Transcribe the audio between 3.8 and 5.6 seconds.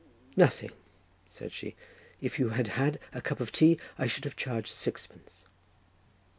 I should have charged sixpence."